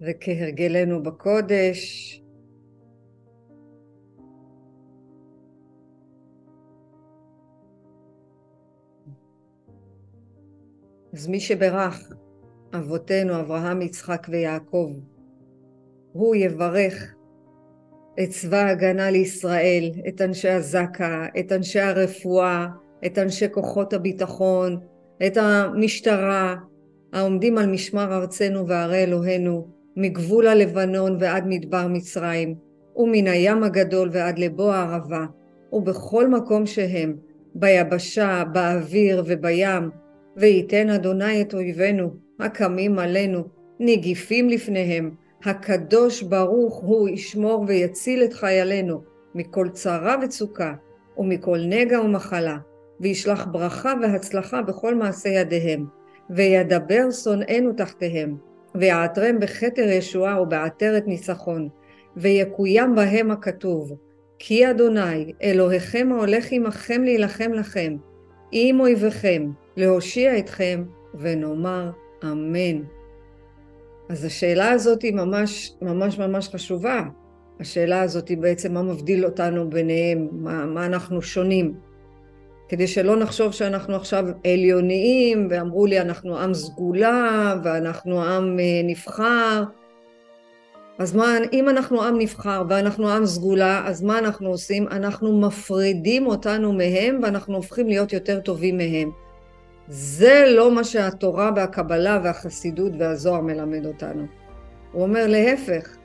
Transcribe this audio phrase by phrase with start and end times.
[0.00, 2.14] וכהרגלנו בקודש,
[11.12, 12.12] אז מי שברך
[12.74, 14.92] אבותינו אברהם, יצחק ויעקב,
[16.12, 17.14] הוא יברך
[18.22, 22.66] את צבא ההגנה לישראל, את אנשי הזק"א, את אנשי הרפואה,
[23.06, 24.80] את אנשי כוחות הביטחון,
[25.26, 26.56] את המשטרה,
[27.12, 32.54] העומדים על משמר ארצנו וערי אלוהינו, מגבול הלבנון ועד מדבר מצרים,
[32.96, 35.26] ומן הים הגדול ועד לבוא הערבה,
[35.72, 37.16] ובכל מקום שהם,
[37.54, 39.90] ביבשה, באוויר ובים,
[40.36, 43.44] וייתן אדוני את אויבינו, הקמים עלינו,
[43.80, 45.10] נגיפים לפניהם,
[45.44, 49.02] הקדוש ברוך הוא ישמור ויציל את חיילינו
[49.34, 50.74] מכל צרה וצוקה
[51.16, 52.56] ומכל נגע ומחלה,
[53.00, 55.86] וישלח ברכה והצלחה בכל מעשה ידיהם,
[56.30, 61.68] וידבר שונאינו תחתיהם, ויעטרם בכתר ישועה ובעטרת ניצחון,
[62.16, 63.92] ויקוים בהם הכתוב,
[64.38, 67.96] כי אדוני אלוהיכם ההולך עמכם להילחם לכם,
[68.52, 70.84] עם אויביכם, להושיע אתכם,
[71.14, 71.90] ונאמר
[72.24, 72.82] אמן.
[74.08, 77.02] אז השאלה הזאת היא ממש ממש ממש חשובה.
[77.60, 81.74] השאלה הזאת היא בעצם מה מבדיל אותנו ביניהם, מה, מה אנחנו שונים.
[82.68, 89.64] כדי שלא נחשוב שאנחנו עכשיו עליוניים, ואמרו לי אנחנו עם סגולה, ואנחנו עם אה, נבחר.
[90.98, 94.88] אז מה, אם אנחנו עם נבחר ואנחנו עם סגולה, אז מה אנחנו עושים?
[94.88, 99.10] אנחנו מפרידים אותנו מהם, ואנחנו הופכים להיות יותר טובים מהם.
[99.88, 104.26] זה לא מה שהתורה והקבלה והחסידות והזוהר מלמד אותנו.
[104.92, 105.96] הוא אומר להפך,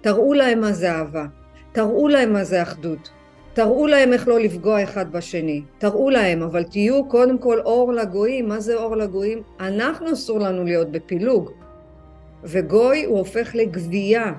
[0.00, 1.24] תראו להם מה זה אהבה,
[1.72, 3.10] תראו להם מה זה אחדות,
[3.56, 8.48] תראו להם איך לא לפגוע אחד בשני, תראו להם, אבל תהיו קודם כל אור לגויים,
[8.48, 9.42] מה זה אור לגויים?
[9.60, 11.50] אנחנו אסור לנו להיות בפילוג,
[12.44, 14.32] וגוי הוא הופך לגבייה,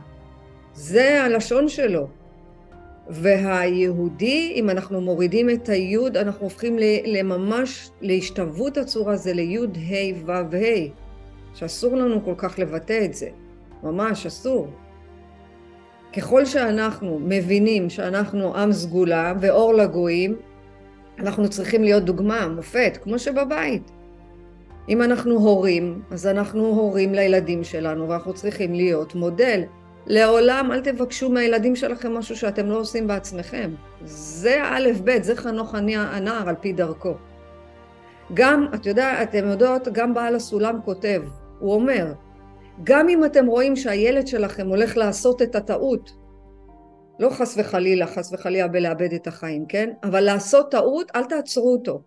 [0.73, 2.08] זה הלשון שלו.
[3.10, 10.32] והיהודי, אם אנחנו מורידים את היוד, אנחנו הופכים לממש, להשתוות הצורה, זה ליוד ה' ו'
[10.32, 10.88] ה',
[11.54, 13.30] שאסור לנו כל כך לבטא את זה,
[13.83, 14.67] ממש אסור.
[16.16, 20.36] ככל שאנחנו מבינים שאנחנו עם סגולה ואור לגויים,
[21.20, 23.92] אנחנו צריכים להיות דוגמה, מופת, כמו שבבית.
[24.90, 29.64] אם אנחנו הורים, אז אנחנו הורים לילדים שלנו, ואנחנו צריכים להיות מודל.
[30.06, 33.72] לעולם אל תבקשו מהילדים שלכם משהו שאתם לא עושים בעצמכם.
[34.04, 34.62] זה
[35.04, 37.14] ב', זה חנוך הנער על פי דרכו.
[38.34, 41.22] גם, את יודעת, אתם יודעות, גם בעל הסולם כותב,
[41.60, 42.14] הוא אומר,
[42.83, 46.11] גם אם אתם רואים שהילד שלכם הולך לעשות את הטעות,
[47.20, 49.89] לא חס וחלילה, חס וחלילה בלאבד את החיים, כן?
[50.04, 52.02] אבל לעשות טעות, אל תעצרו אותו.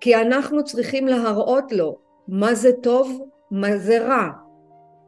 [0.00, 4.28] כי אנחנו צריכים להראות לו מה זה טוב, מה זה רע,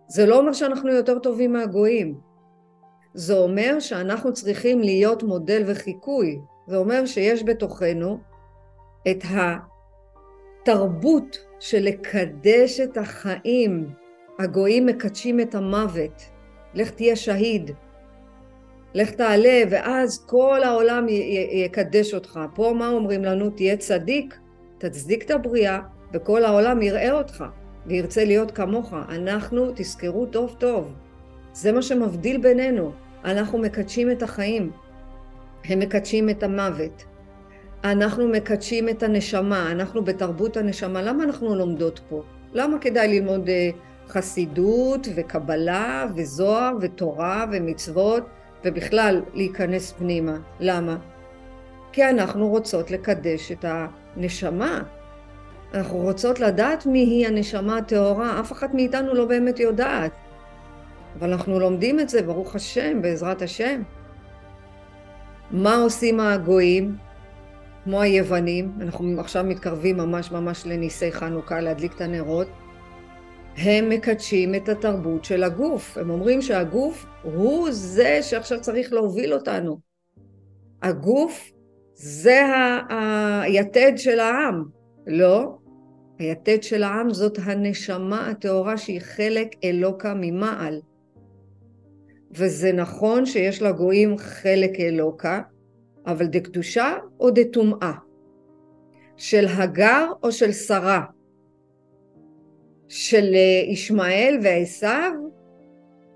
[0.09, 2.20] זה לא אומר שאנחנו יותר טובים מהגויים.
[3.14, 6.38] זה אומר שאנחנו צריכים להיות מודל וחיקוי.
[6.66, 8.19] זה אומר שיש בתוכנו
[9.10, 9.19] את
[10.62, 13.88] התרבות של לקדש את החיים.
[14.38, 16.22] הגויים מקדשים את המוות.
[16.74, 17.70] לך תהיה שהיד.
[18.94, 21.06] לך תעלה, ואז כל העולם
[21.64, 22.41] יקדש אותך.
[22.54, 23.50] פה מה אומרים לנו?
[23.50, 24.34] תהיה צדיק,
[24.78, 25.78] תצדיק את הבריאה,
[26.14, 27.44] וכל העולם יראה אותך.
[27.86, 28.94] וירצה להיות כמוך.
[29.08, 30.94] אנחנו, תזכרו טוב טוב,
[31.52, 32.92] זה מה שמבדיל בינינו.
[33.25, 34.70] אנחנו מקדשים את החיים,
[35.64, 37.04] הם מקדשים את המוות.
[37.84, 41.02] אנחנו מקדשים את הנשמה, אנחנו בתרבות הנשמה.
[41.02, 42.22] למה אנחנו לומדות פה?
[42.52, 43.70] למה כדאי ללמוד אה,
[44.09, 48.27] חסידות וקבלה וזוהר ותורה ומצוות
[48.65, 50.37] ובכלל להיכנס פנימה?
[50.61, 50.97] למה?
[51.93, 54.83] כי אנחנו רוצות לקדש את הנשמה,
[55.75, 60.12] אנחנו רוצות לדעת מי היא הנשמה הטהורה, אף אחת מאיתנו לא באמת יודעת.
[61.19, 63.83] אבל אנחנו לומדים את זה, ברוך השם, בעזרת השם.
[65.50, 66.97] מה עושים הגויים,
[67.84, 72.49] כמו היוונים, אנחנו עכשיו מתקרבים ממש ממש לניסי חנוכה, להדליק את הנרות,
[73.56, 75.99] הם מקדשים את התרבות של הגוף.
[75.99, 79.79] הם אומרים שהגוף הוא זה שעכשיו צריך להוביל אותנו.
[80.82, 81.53] הגוף
[81.94, 82.43] זה
[83.43, 84.64] היתד של העם.
[85.06, 85.58] לא,
[86.19, 90.81] היתד של העם זאת הנשמה הטהורה שהיא חלק אלוקה ממעל.
[92.31, 95.41] וזה נכון שיש לגויים חלק אלוקה,
[96.06, 97.93] אבל דקדושה או דטומאה?
[99.17, 101.05] של הגר או של שרה?
[102.88, 103.35] של
[103.69, 105.12] ישמעאל ועשיו?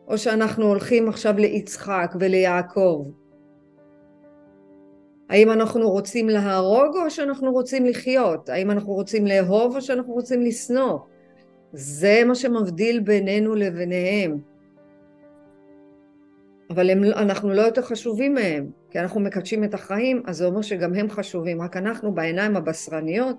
[0.09, 3.07] או שאנחנו הולכים עכשיו ליצחק וליעקב?
[5.31, 8.49] האם אנחנו רוצים להרוג או שאנחנו רוצים לחיות?
[8.49, 10.99] האם אנחנו רוצים לאהוב או שאנחנו רוצים לשנוא?
[11.73, 14.39] זה מה שמבדיל בינינו לביניהם.
[16.71, 20.63] אבל הם, אנחנו לא יותר חשובים מהם, כי אנחנו מקדשים את החיים, אז זה אומר
[20.63, 23.37] שגם הם חשובים, רק אנחנו בעיניים הבשרניות,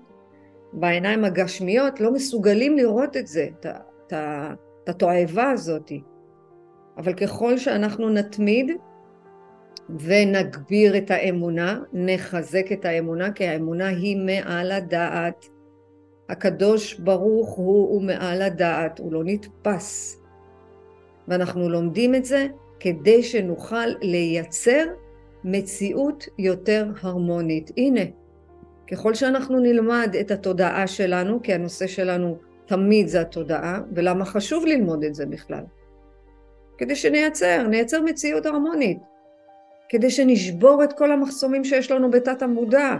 [0.72, 3.48] בעיניים הגשמיות, לא מסוגלים לראות את זה,
[4.08, 5.92] את התועבה הזאת.
[6.96, 8.70] אבל ככל שאנחנו נתמיד
[10.00, 15.46] ונגביר את האמונה, נחזק את האמונה, כי האמונה היא מעל הדעת.
[16.28, 20.18] הקדוש ברוך הוא, הוא מעל הדעת, הוא לא נתפס.
[21.28, 22.46] ואנחנו לומדים את זה
[22.80, 24.84] כדי שנוכל לייצר
[25.44, 27.70] מציאות יותר הרמונית.
[27.76, 28.00] הנה,
[28.90, 32.36] ככל שאנחנו נלמד את התודעה שלנו, כי הנושא שלנו
[32.66, 35.64] תמיד זה התודעה, ולמה חשוב ללמוד את זה בכלל?
[36.78, 38.98] כדי שנייצר, נייצר מציאות הרמונית.
[39.88, 42.96] כדי שנשבור את כל המחסומים שיש לנו בתת המודע.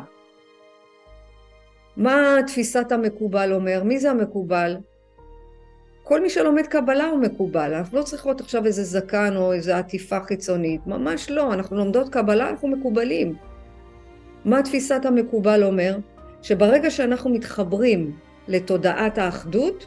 [1.96, 3.82] מה תפיסת המקובל אומר?
[3.84, 4.76] מי זה המקובל?
[6.02, 10.20] כל מי שלומד קבלה הוא מקובל, אנחנו לא צריכות עכשיו איזה זקן או איזה עטיפה
[10.20, 13.34] חיצונית, ממש לא, אנחנו לומדות קבלה, אנחנו מקובלים.
[14.44, 15.96] מה תפיסת המקובל אומר?
[16.42, 18.12] שברגע שאנחנו מתחברים
[18.48, 19.86] לתודעת האחדות,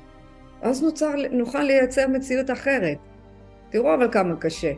[0.62, 2.98] אז נוצר, נוכל לייצר מציאות אחרת.
[3.70, 4.72] תראו אבל כמה קשה.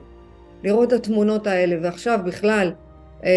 [0.64, 2.72] לראות את התמונות האלה, ועכשיו בכלל,
[3.24, 3.32] אה,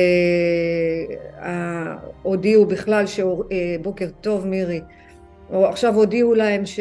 [2.22, 3.04] הודיעו בכלל,
[3.52, 4.80] אה, בוקר טוב מירי,
[5.52, 6.80] או עכשיו הודיעו להם ש...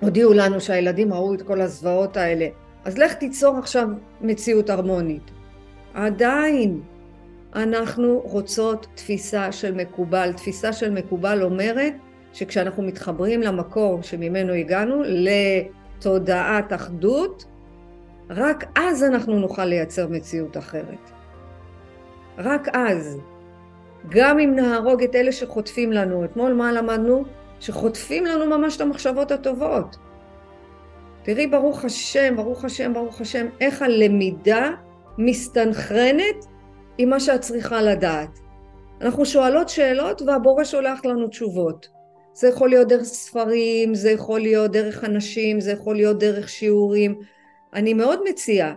[0.00, 2.46] הודיעו לנו שהילדים ראו את כל הזוועות האלה,
[2.84, 3.88] אז לך תיצור עכשיו
[4.20, 5.30] מציאות הרמונית.
[5.94, 6.80] עדיין
[7.56, 10.32] אנחנו רוצות תפיסה של מקובל.
[10.32, 11.92] תפיסה של מקובל אומרת
[12.32, 17.44] שכשאנחנו מתחברים למקור שממנו הגענו, לתודעת אחדות,
[18.30, 21.10] רק אז אנחנו נוכל לייצר מציאות אחרת.
[22.38, 23.18] רק אז.
[24.08, 27.24] גם אם נהרוג את אלה שחוטפים לנו, אתמול מה למדנו?
[27.60, 29.96] שחוטפים לנו ממש את המחשבות הטובות.
[31.22, 34.70] תראי, ברוך השם, ברוך השם, ברוך השם, איך הלמידה
[35.18, 36.46] מסתנכרנת
[36.98, 38.38] עם מה שאת צריכה לדעת.
[39.00, 41.88] אנחנו שואלות שאלות והבורא שולח לנו תשובות.
[42.32, 47.18] זה יכול להיות דרך ספרים, זה יכול להיות דרך אנשים, זה יכול להיות דרך שיעורים.
[47.74, 48.74] אני מאוד מציעה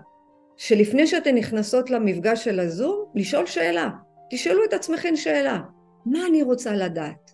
[0.58, 3.90] שלפני שאתן נכנסות למפגש של הזום, לשאול שאלה.
[4.30, 5.60] תשאלו את עצמכם שאלה.
[6.06, 7.32] מה אני רוצה לדעת?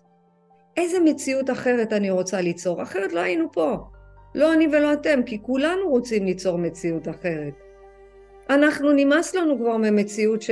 [0.76, 2.82] איזה מציאות אחרת אני רוצה ליצור?
[2.82, 3.76] אחרת לא היינו פה.
[4.34, 7.54] לא אני ולא אתם, כי כולנו רוצים ליצור מציאות אחרת.
[8.50, 10.50] אנחנו, נמאס לנו כבר ממציאות ש,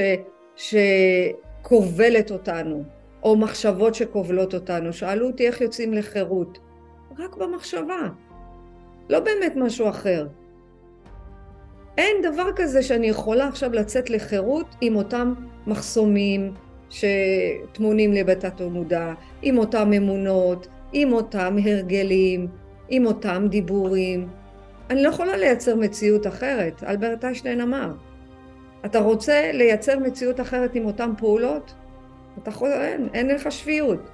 [0.56, 2.82] שכובלת אותנו,
[3.22, 4.92] או מחשבות שכובלות אותנו.
[4.92, 6.58] שאלו אותי איך יוצאים לחירות.
[7.18, 8.08] רק במחשבה.
[9.10, 10.26] לא באמת משהו אחר.
[11.98, 15.34] אין דבר כזה שאני יכולה עכשיו לצאת לחירות עם אותם
[15.66, 16.54] מחסומים
[16.90, 19.12] שטמונים לי בתת המודע,
[19.42, 22.48] עם אותם אמונות, עם אותם הרגלים,
[22.88, 24.28] עם אותם דיבורים.
[24.90, 27.92] אני לא יכולה לייצר מציאות אחרת, אלברט איינשטיין אמר.
[28.84, 31.74] אתה רוצה לייצר מציאות אחרת עם אותן פעולות?
[32.42, 34.10] אתה יכול, אין, אין לך שפיות.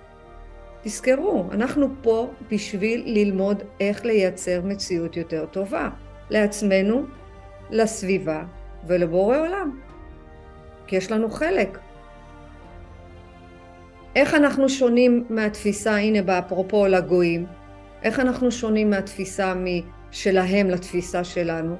[0.82, 5.88] תזכרו, אנחנו פה בשביל ללמוד איך לייצר מציאות יותר טובה
[6.30, 7.04] לעצמנו,
[7.70, 8.44] לסביבה
[8.86, 9.80] ולבורא עולם.
[10.86, 11.78] כי יש לנו חלק.
[14.16, 17.46] איך אנחנו שונים מהתפיסה, הנה באפרופו לגויים,
[18.02, 19.54] איך אנחנו שונים מהתפיסה
[20.10, 21.76] שלהם לתפיסה שלנו?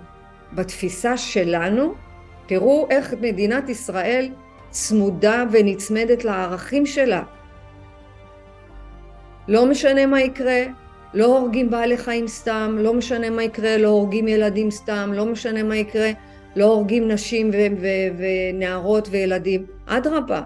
[0.52, 1.94] בתפיסה שלנו,
[2.46, 4.30] תראו איך מדינת ישראל
[4.70, 7.22] צמודה ונצמדת לערכים שלה.
[9.48, 10.62] לא משנה מה יקרה,
[11.14, 15.62] לא הורגים בעלי חיים סתם, לא משנה מה יקרה, לא הורגים ילדים סתם, לא משנה
[15.62, 16.10] מה יקרה,
[16.56, 19.66] לא הורגים נשים ו- ו- ונערות וילדים.
[19.86, 20.42] אדרבה,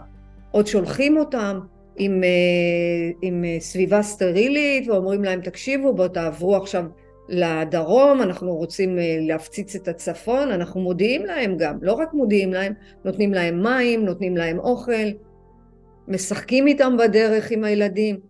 [0.51, 1.61] עוד שולחים אותם
[1.97, 6.85] עם, אה, עם אה, סביבה סטרילית ואומרים להם תקשיבו בואו תעברו עכשיו
[7.29, 12.73] לדרום, אנחנו רוצים אה, להפציץ את הצפון, אנחנו מודיעים להם גם, לא רק מודיעים להם,
[13.05, 15.09] נותנים להם מים, נותנים להם אוכל,
[16.09, 18.21] משחקים איתם בדרך עם הילדים.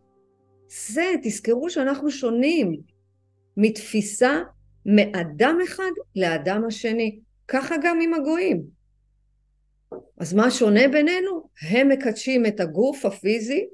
[0.68, 2.76] זה, תזכרו שאנחנו שונים
[3.56, 4.40] מתפיסה
[4.86, 7.18] מאדם אחד לאדם השני.
[7.48, 8.62] ככה גם עם הגויים.
[10.18, 11.48] אז מה שונה בינינו?
[11.70, 13.66] הם מקדשים את הגוף הפיזי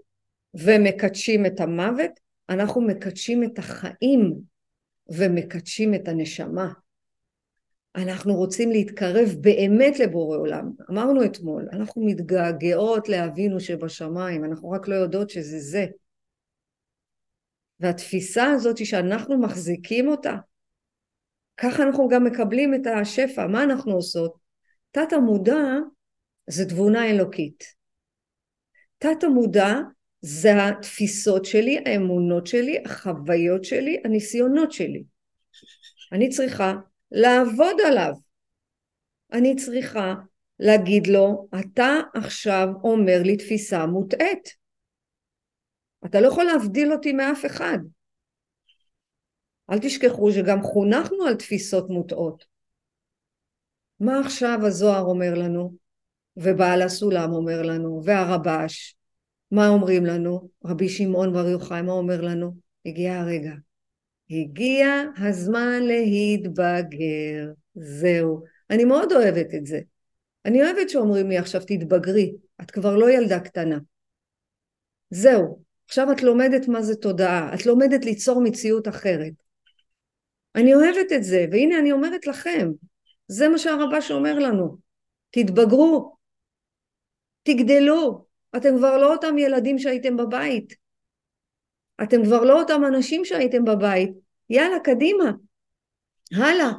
[0.55, 2.11] ומקדשים את המוות,
[2.49, 4.50] אנחנו מקדשים את החיים
[5.11, 6.73] ומקדשים את הנשמה.
[7.97, 10.71] אנחנו רוצים להתקרב באמת לבורא עולם.
[10.91, 15.87] אמרנו אתמול, אנחנו מתגעגעות לאבינו שבשמיים, אנחנו רק לא יודעות שזה זה.
[17.81, 20.37] והתפיסה הזאת שאנחנו מחזיקים אותה,
[21.57, 23.47] ככה אנחנו גם מקבלים את השפע.
[23.47, 24.35] מה אנחנו עושות?
[24.91, 25.63] תת המודע
[26.47, 27.65] זה תבונה אלוקית.
[28.99, 29.75] תת המודע
[30.21, 35.03] זה התפיסות שלי, האמונות שלי, החוויות שלי, הניסיונות שלי.
[36.13, 36.75] אני צריכה
[37.11, 38.13] לעבוד עליו.
[39.33, 40.15] אני צריכה
[40.59, 44.57] להגיד לו, אתה עכשיו אומר לי תפיסה מוטעית.
[46.07, 47.79] אתה לא יכול להבדיל אותי מאף אחד.
[49.71, 52.45] אל תשכחו שגם חונכנו על תפיסות מוטעות.
[54.01, 55.75] מה עכשיו הזוהר אומר לנו,
[56.37, 58.97] ובעל הסולם אומר לנו, והרבש,
[59.51, 60.49] מה אומרים לנו?
[60.65, 62.53] רבי שמעון בר יוחאי, מה אומר לנו?
[62.87, 63.53] הגיע הרגע.
[64.31, 67.53] הגיע הזמן להתבגר.
[67.75, 68.45] זהו.
[68.71, 69.81] אני מאוד אוהבת את זה.
[70.45, 73.79] אני אוהבת שאומרים לי עכשיו תתבגרי, את כבר לא ילדה קטנה.
[75.11, 79.33] זהו, עכשיו את לומדת מה זה תודעה, את לומדת ליצור מציאות אחרת.
[80.55, 82.71] אני אוהבת את זה, והנה אני אומרת לכם,
[83.29, 84.77] זה מה שהרבש אומר לנו,
[85.31, 86.17] תתבגרו,
[87.43, 88.25] תגדלו,
[88.57, 90.75] אתם כבר לא אותם ילדים שהייתם בבית,
[92.03, 94.11] אתם כבר לא אותם אנשים שהייתם בבית,
[94.51, 95.31] יאללה קדימה,
[96.37, 96.71] הלאה.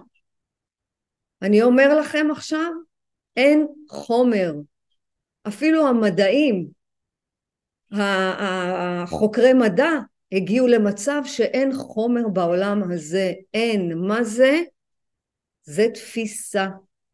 [1.42, 2.72] אני אומר לכם עכשיו,
[3.38, 4.54] אין חומר,
[5.48, 6.68] אפילו המדעים,
[7.92, 9.92] החוקרי מדע
[10.32, 13.98] הגיעו למצב שאין חומר בעולם הזה, אין.
[13.98, 14.62] מה זה?
[15.64, 16.68] זה תפיסה.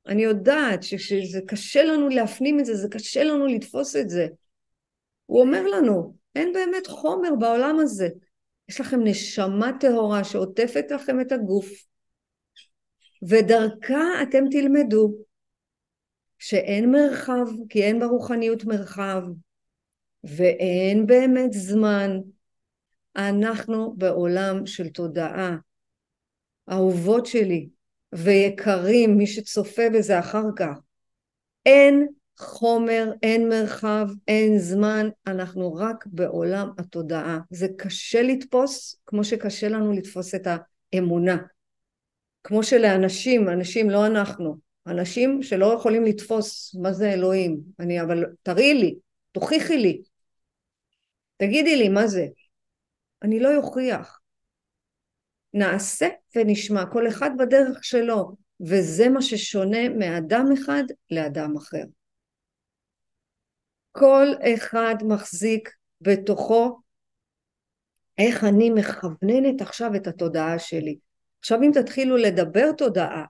[0.07, 4.27] אני יודעת שזה קשה לנו להפנים את זה, זה קשה לנו לתפוס את זה.
[5.27, 8.07] הוא אומר לנו, אין באמת חומר בעולם הזה.
[8.69, 11.69] יש לכם נשמה טהורה שעוטפת לכם את הגוף,
[13.29, 15.13] ודרכה אתם תלמדו
[16.39, 19.21] שאין מרחב, כי אין ברוחניות מרחב,
[20.23, 22.17] ואין באמת זמן.
[23.15, 25.55] אנחנו בעולם של תודעה.
[26.71, 27.69] אהובות שלי
[28.13, 30.79] ויקרים, מי שצופה בזה אחר כך,
[31.65, 32.07] אין
[32.39, 37.39] חומר, אין מרחב, אין זמן, אנחנו רק בעולם התודעה.
[37.49, 40.47] זה קשה לתפוס כמו שקשה לנו לתפוס את
[40.93, 41.37] האמונה.
[42.43, 48.73] כמו שלאנשים, אנשים לא אנחנו, אנשים שלא יכולים לתפוס מה זה אלוהים, אני אבל תראי
[48.73, 48.95] לי,
[49.31, 50.01] תוכיחי לי,
[51.37, 52.27] תגידי לי מה זה,
[53.23, 54.19] אני לא אוכיח.
[55.53, 61.83] נעשה ונשמע, כל אחד בדרך שלו, וזה מה ששונה מאדם אחד לאדם אחר.
[63.99, 65.69] כל אחד מחזיק
[66.01, 66.79] בתוכו
[68.17, 70.97] איך אני מכווננת עכשיו את התודעה שלי.
[71.39, 73.25] עכשיו אם תתחילו לדבר תודעה,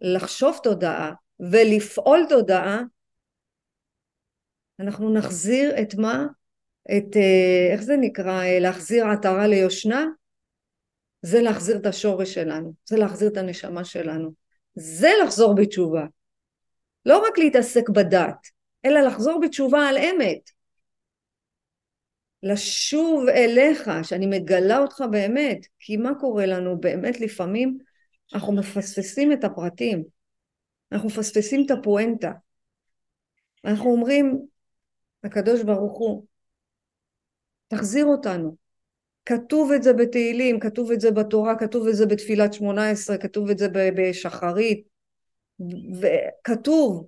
[0.00, 2.82] לחשוב תודעה ולפעול תודעה,
[4.80, 6.26] אנחנו נחזיר את מה?
[6.96, 10.06] את, אה, איך זה נקרא, להחזיר עטרה ליושנה?
[11.22, 14.32] זה להחזיר את השורש שלנו, זה להחזיר את הנשמה שלנו,
[14.74, 16.04] זה לחזור בתשובה.
[17.06, 20.50] לא רק להתעסק בדת, אלא לחזור בתשובה על אמת.
[22.42, 27.78] לשוב אליך, שאני מגלה אותך באמת, כי מה קורה לנו באמת לפעמים?
[28.34, 30.04] אנחנו מפספסים את הפרטים,
[30.92, 32.32] אנחנו מפספסים את הפואנטה.
[33.64, 34.46] אנחנו אומרים,
[35.24, 36.26] הקדוש ברוך הוא,
[37.68, 38.56] תחזיר אותנו.
[39.26, 43.50] כתוב את זה בתהילים, כתוב את זה בתורה, כתוב את זה בתפילת שמונה עשרה, כתוב
[43.50, 44.84] את זה בשחרית,
[46.00, 47.06] וכתוב,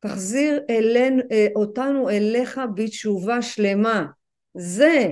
[0.00, 4.06] תחזיר אלינו, אה, אותנו אליך בתשובה שלמה.
[4.54, 5.10] זה,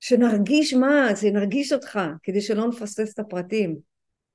[0.00, 3.76] שנרגיש מה, זה נרגיש אותך, כדי שלא נפספס את הפרטים.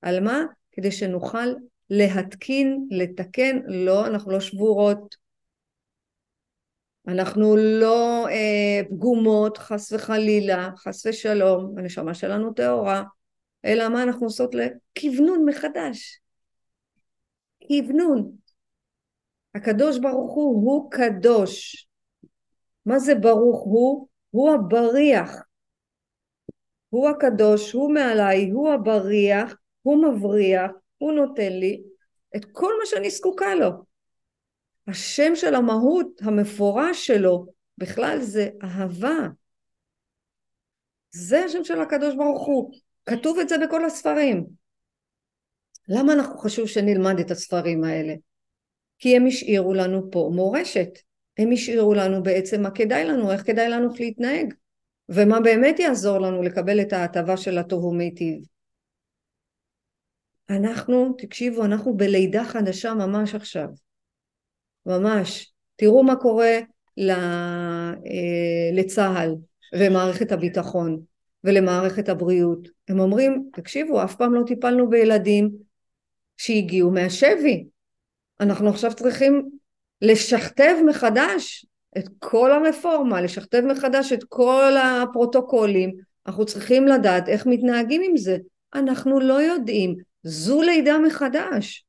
[0.01, 0.43] על מה?
[0.71, 1.53] כדי שנוכל
[1.89, 5.15] להתקין, לתקן, לא, אנחנו לא שבורות,
[7.07, 13.03] אנחנו לא אה, פגומות, חס וחלילה, חס ושלום, הנשמה שלנו טהורה,
[13.65, 16.19] אלא מה אנחנו עושות לכוונון מחדש.
[17.67, 18.44] כוונון.
[19.55, 21.87] הקדוש ברוך הוא הוא קדוש.
[22.85, 24.07] מה זה ברוך הוא?
[24.29, 25.31] הוא הבריח.
[26.89, 31.83] הוא הקדוש, הוא מעליי, הוא הבריח, הוא מבריח, הוא נותן לי
[32.35, 33.69] את כל מה שאני זקוקה לו.
[34.87, 37.45] השם של המהות המפורש שלו
[37.77, 39.27] בכלל זה אהבה.
[41.11, 42.73] זה השם של הקדוש ברוך הוא.
[43.05, 44.45] כתוב את זה בכל הספרים.
[45.89, 48.13] למה אנחנו חשוב שנלמד את הספרים האלה?
[49.05, 50.89] כי הם השאירו לנו פה מורשת.
[51.37, 54.53] הם השאירו לנו בעצם מה כדאי לנו, איך כדאי לנו להתנהג,
[55.09, 58.37] ומה באמת יעזור לנו לקבל את ההטבה של הטוב ומיטיב.
[60.49, 63.67] אנחנו, תקשיבו, אנחנו בלידה חדשה ממש עכשיו.
[64.85, 65.53] ממש.
[65.75, 66.59] תראו מה קורה
[67.09, 67.91] אה,
[68.73, 69.35] לצה"ל
[69.75, 71.01] ומערכת הביטחון
[71.43, 72.67] ולמערכת הבריאות.
[72.87, 75.51] הם אומרים, תקשיבו, אף פעם לא טיפלנו בילדים
[76.37, 77.74] שהגיעו מהשבי.
[78.39, 79.49] אנחנו עכשיו צריכים
[80.01, 81.65] לשכתב מחדש
[81.97, 85.95] את כל הרפורמה, לשכתב מחדש את כל הפרוטוקולים,
[86.27, 88.37] אנחנו צריכים לדעת איך מתנהגים עם זה.
[88.73, 91.85] אנחנו לא יודעים, זו לידה מחדש.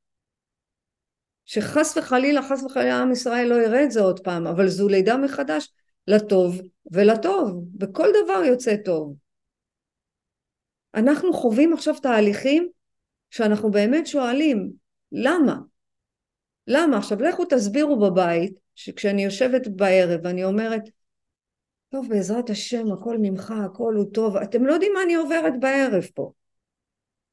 [1.44, 5.16] שחס וחלילה, חס וחלילה עם ישראל לא יראה את זה עוד פעם, אבל זו לידה
[5.16, 5.68] מחדש
[6.06, 6.60] לטוב
[6.92, 9.14] ולטוב, וכל דבר יוצא טוב.
[10.94, 12.68] אנחנו חווים עכשיו תהליכים
[13.30, 14.72] שאנחנו באמת שואלים,
[15.12, 15.56] למה?
[16.66, 16.96] למה?
[16.96, 20.82] עכשיו לכו תסבירו בבית, שכשאני יושבת בערב ואני אומרת,
[21.88, 26.04] טוב בעזרת השם הכל ממך, הכל הוא טוב, אתם לא יודעים מה אני עוברת בערב
[26.14, 26.32] פה.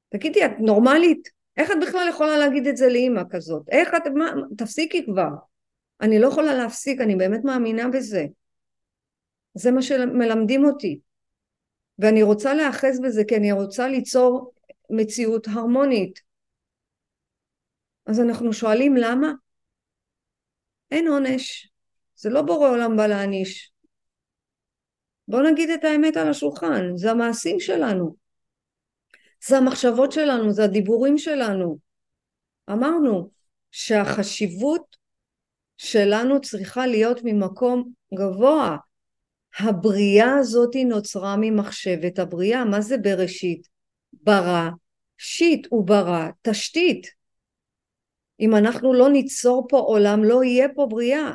[0.10, 1.30] תגידי, את נורמלית?
[1.58, 3.70] איך את בכלל יכולה להגיד את זה לאימא כזאת?
[3.70, 5.30] איך את, מה, תפסיקי כבר.
[6.02, 8.26] אני לא יכולה להפסיק, אני באמת מאמינה בזה.
[9.54, 11.00] זה מה שמלמדים אותי.
[12.00, 14.54] ואני רוצה להאחז בזה כי אני רוצה ליצור
[14.90, 16.22] מציאות הרמונית.
[18.06, 19.32] אז אנחנו שואלים למה?
[20.92, 21.72] אין עונש.
[22.16, 23.72] זה לא בורא עולם בא להעניש.
[25.28, 28.16] בואו נגיד את האמת על השולחן, זה המעשים שלנו.
[29.48, 31.78] זה המחשבות שלנו, זה הדיבורים שלנו.
[32.70, 33.30] אמרנו
[33.72, 34.98] שהחשיבות
[35.78, 38.78] שלנו צריכה להיות ממקום גבוה.
[39.60, 42.66] הבריאה הזאת נוצרה ממחשבת הבריאה.
[42.66, 43.68] מה זה בראשית?
[44.14, 44.70] ברא,
[45.18, 47.23] שיט הוא ברא, תשתית.
[48.40, 51.32] אם אנחנו לא ניצור פה עולם, לא יהיה פה בריאה.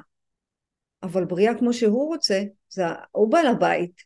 [1.03, 4.03] אבל בריאה כמו שהוא רוצה, זה, הוא בעל הבית.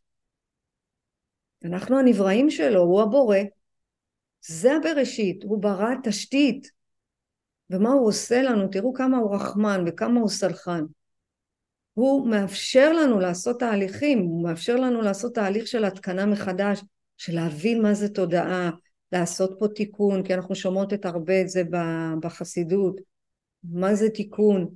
[1.65, 3.39] אנחנו הנבראים שלו, הוא הבורא.
[4.41, 6.71] זה הבראשית, הוא ברא תשתית.
[7.71, 8.69] ומה הוא עושה לנו?
[8.69, 10.85] תראו כמה הוא רחמן וכמה הוא סלחן.
[11.95, 16.83] הוא מאפשר לנו לעשות תהליכים, הוא מאפשר לנו לעשות תהליך של התקנה מחדש,
[17.17, 18.71] של להבין מה זה תודעה,
[19.13, 21.63] לעשות פה תיקון, כי אנחנו שומעות את הרבה את זה
[22.21, 23.01] בחסידות,
[23.65, 24.69] מה זה תיקון.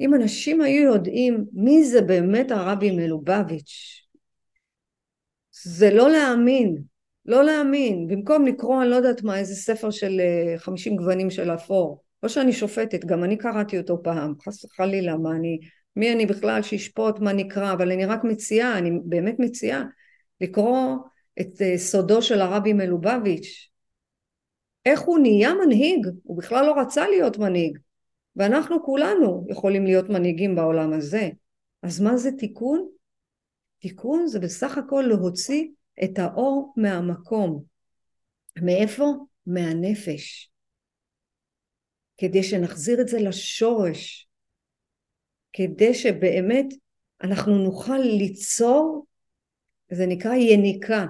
[0.00, 4.02] אם אנשים היו יודעים מי זה באמת הרבי מלובביץ',
[5.64, 6.82] זה לא להאמין,
[7.26, 8.06] לא להאמין.
[8.06, 12.02] במקום לקרוא, אני לא יודעת מה, איזה ספר של אה, חמישים גוונים של אפור.
[12.22, 15.58] לא שאני שופטת, גם אני קראתי אותו פעם, חס וחלילה, מה אני,
[15.96, 19.82] מי אני בכלל שישפוט מה נקרא, אבל אני רק מציעה, אני באמת מציעה,
[20.40, 20.96] לקרוא
[21.40, 23.70] את אה, סודו של הרבי מלובביץ'.
[24.86, 26.06] איך הוא נהיה מנהיג?
[26.22, 27.78] הוא בכלל לא רצה להיות מנהיג.
[28.36, 31.30] ואנחנו כולנו יכולים להיות מנהיגים בעולם הזה.
[31.82, 32.88] אז מה זה תיקון?
[33.78, 35.68] תיקון זה בסך הכל להוציא
[36.04, 37.64] את האור מהמקום.
[38.62, 39.12] מאיפה?
[39.46, 40.50] מהנפש.
[42.16, 44.28] כדי שנחזיר את זה לשורש.
[45.52, 46.66] כדי שבאמת
[47.22, 49.06] אנחנו נוכל ליצור,
[49.90, 51.06] זה נקרא יניקה.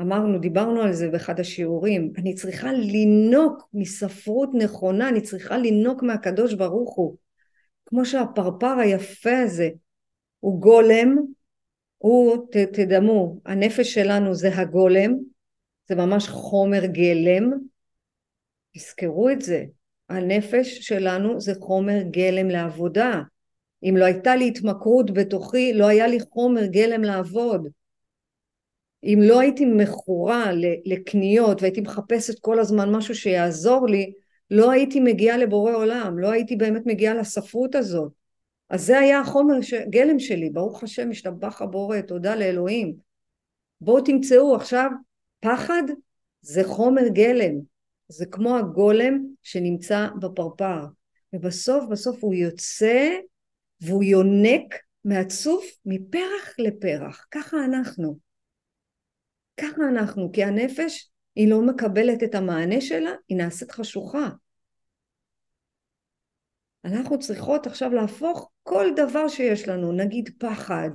[0.00, 6.54] אמרנו, דיברנו על זה באחד השיעורים, אני צריכה לינוק מספרות נכונה, אני צריכה לינוק מהקדוש
[6.54, 7.16] ברוך הוא.
[7.86, 9.68] כמו שהפרפר היפה הזה
[10.40, 11.16] הוא גולם,
[11.98, 15.14] הוא, ת, תדמו, הנפש שלנו זה הגולם,
[15.88, 17.50] זה ממש חומר גלם,
[18.76, 19.64] תזכרו את זה,
[20.08, 23.20] הנפש שלנו זה חומר גלם לעבודה.
[23.82, 27.68] אם לא הייתה לי התמכרות בתוכי, לא היה לי חומר גלם לעבוד.
[29.04, 30.50] אם לא הייתי מכורה
[30.84, 34.12] לקניות והייתי מחפשת כל הזמן משהו שיעזור לי,
[34.50, 38.12] לא הייתי מגיעה לבורא עולם, לא הייתי באמת מגיעה לספרות הזאת.
[38.70, 39.74] אז זה היה החומר ש...
[39.74, 42.94] גלם שלי, ברוך השם, השתבח הבורא, תודה לאלוהים.
[43.80, 44.90] בואו תמצאו עכשיו,
[45.40, 45.82] פחד
[46.40, 47.54] זה חומר גלם,
[48.08, 50.84] זה כמו הגולם שנמצא בפרפר,
[51.32, 53.08] ובסוף בסוף הוא יוצא
[53.80, 58.29] והוא יונק מהצוף מפרח לפרח, ככה אנחנו.
[59.60, 64.28] ככה אנחנו, כי הנפש היא לא מקבלת את המענה שלה, היא נעשית חשוכה.
[66.84, 70.90] אנחנו צריכות עכשיו להפוך כל דבר שיש לנו, נגיד פחד,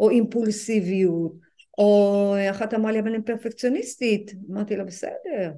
[0.00, 1.32] או אימפולסיביות,
[1.78, 4.32] או אחת אמרה לי, אבל אני פרפקציוניסטית.
[4.50, 5.52] אמרתי לה, בסדר,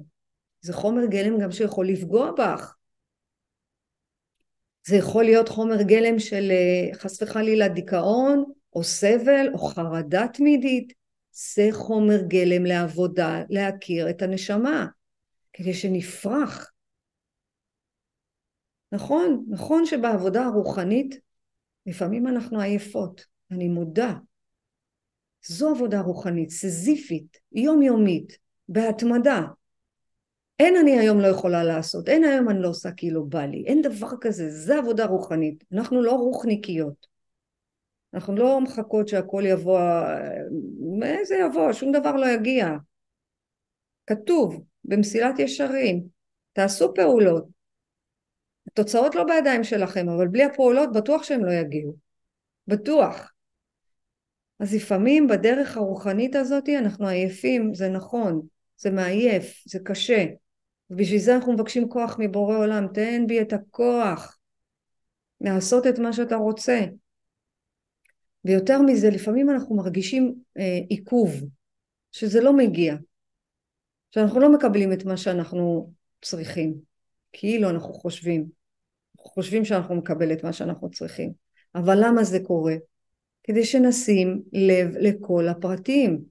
[0.61, 2.75] זה חומר גלם גם שיכול לפגוע בך.
[4.87, 10.93] זה יכול להיות חומר גלם של אה, חס וחלילה דיכאון, או סבל, או חרדה תמידית.
[11.35, 14.87] זה חומר גלם לעבודה, להכיר את הנשמה,
[15.53, 16.71] כדי שנפרח.
[18.91, 21.19] נכון, נכון שבעבודה הרוחנית
[21.85, 24.13] לפעמים אנחנו עייפות, אני מודה.
[25.47, 28.37] זו עבודה רוחנית, סזיפית, יומיומית,
[28.69, 29.41] בהתמדה.
[30.59, 33.63] אין אני היום לא יכולה לעשות, אין היום אני לא עושה כי לא בא לי,
[33.67, 35.63] אין דבר כזה, זה עבודה רוחנית.
[35.73, 37.14] אנחנו לא רוחניקיות.
[38.15, 39.79] אנחנו לא מחכות שהכל יבוא,
[41.03, 42.67] איזה יבוא, שום דבר לא יגיע.
[44.07, 46.03] כתוב במסילת ישרים,
[46.53, 47.45] תעשו פעולות.
[48.67, 51.95] התוצאות לא בידיים שלכם, אבל בלי הפעולות בטוח שהם לא יגיעו.
[52.67, 53.31] בטוח.
[54.59, 58.41] אז לפעמים בדרך הרוחנית הזאת אנחנו עייפים, זה נכון,
[58.77, 60.25] זה מעייף, זה קשה.
[60.89, 64.37] ובשביל זה אנחנו מבקשים כוח מבורא עולם, תן בי את הכוח
[65.41, 66.79] לעשות את מה שאתה רוצה.
[68.45, 71.31] ויותר מזה, לפעמים אנחנו מרגישים אה, עיכוב,
[72.11, 72.95] שזה לא מגיע,
[74.11, 76.73] שאנחנו לא מקבלים את מה שאנחנו צריכים,
[77.33, 78.45] כאילו אנחנו חושבים,
[79.17, 81.33] אנחנו חושבים שאנחנו נקבל את מה שאנחנו צריכים,
[81.75, 82.75] אבל למה זה קורה?
[83.43, 86.21] כדי שנשים לב לכל הפרטים,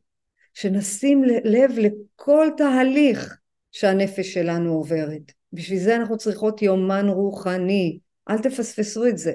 [0.54, 3.38] שנשים לב לכל תהליך
[3.72, 5.32] שהנפש שלנו עוברת.
[5.52, 7.98] בשביל זה אנחנו צריכות יומן רוחני,
[8.30, 9.32] אל תפספסו את זה.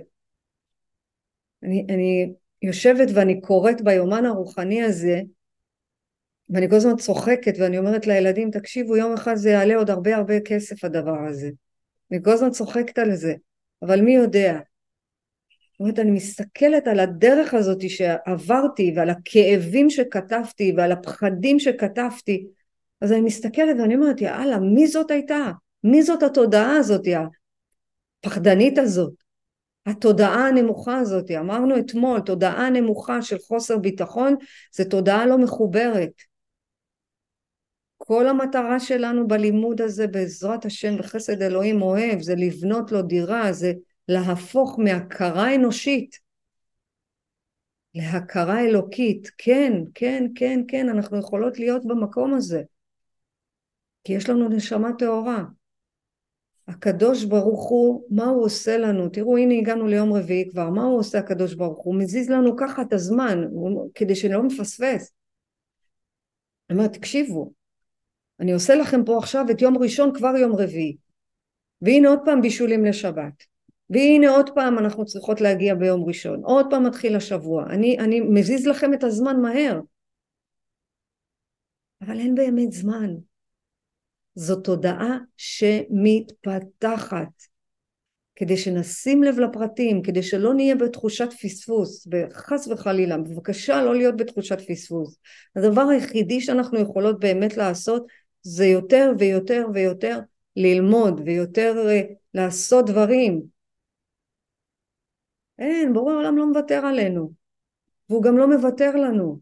[1.63, 5.21] אני, אני יושבת ואני קוראת ביומן הרוחני הזה,
[6.49, 10.39] ואני כל הזמן צוחקת ואני אומרת לילדים, תקשיבו, יום אחד זה יעלה עוד הרבה הרבה
[10.39, 11.49] כסף הדבר הזה.
[12.11, 13.33] אני כל הזמן צוחקת על זה,
[13.81, 14.53] אבל מי יודע?
[14.53, 22.47] זאת אומרת, אני מסתכלת על הדרך הזאת שעברתי ועל הכאבים שכתבתי ועל הפחדים שכתבתי,
[23.01, 25.51] אז אני מסתכלת ואני אומרת, יאללה, מי זאת הייתה?
[25.83, 27.07] מי זאת התודעה הזאת,
[28.23, 29.28] הפחדנית הזאת?
[29.85, 34.35] התודעה הנמוכה הזאת, אמרנו אתמול, תודעה נמוכה של חוסר ביטחון,
[34.73, 36.11] זה תודעה לא מחוברת.
[37.97, 43.73] כל המטרה שלנו בלימוד הזה בעזרת השם בחסד אלוהים אוהב זה לבנות לו דירה, זה
[44.07, 46.19] להפוך מהכרה אנושית
[47.95, 49.31] להכרה אלוקית.
[49.37, 52.63] כן, כן, כן, כן, אנחנו יכולות להיות במקום הזה.
[54.03, 55.43] כי יש לנו נשמה טהורה.
[56.69, 59.09] הקדוש ברוך הוא, מה הוא עושה לנו?
[59.09, 61.95] תראו, הנה הגענו ליום רביעי כבר, מה הוא עושה הקדוש ברוך הוא?
[61.95, 63.43] מזיז לנו ככה את הזמן,
[63.95, 65.13] כדי שלא נפספס.
[66.69, 67.51] אני אומרת, תקשיבו,
[68.39, 70.97] אני עושה לכם פה עכשיו את יום ראשון כבר יום רביעי,
[71.81, 73.43] והנה עוד פעם בישולים לשבת,
[73.89, 78.67] והנה עוד פעם אנחנו צריכות להגיע ביום ראשון, עוד פעם מתחיל השבוע, אני, אני מזיז
[78.67, 79.79] לכם את הזמן מהר,
[82.01, 83.28] אבל אין באמת זמן.
[84.35, 87.27] זו תודעה שמתפתחת.
[88.39, 94.57] כדי שנשים לב לפרטים, כדי שלא נהיה בתחושת פספוס, וחס וחלילה, בבקשה לא להיות בתחושת
[94.67, 95.17] פספוס.
[95.55, 98.05] הדבר היחידי שאנחנו יכולות באמת לעשות
[98.41, 100.19] זה יותר ויותר ויותר
[100.55, 103.41] ללמוד ויותר uh, לעשות דברים.
[105.59, 107.33] אין, בורא העולם לא מוותר עלינו,
[108.09, 109.39] והוא גם לא מוותר לנו,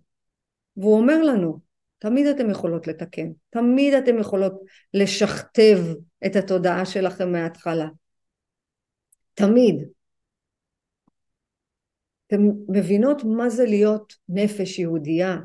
[0.77, 1.59] והוא אומר לנו,
[1.99, 4.53] תמיד אתן יכולות לתקן, תמיד אתן יכולות
[4.93, 5.77] לשכתב
[6.25, 7.87] את התודעה שלכם מההתחלה.
[9.33, 9.75] תמיד.
[12.27, 15.37] אתן מבינות מה זה להיות נפש יהודייה?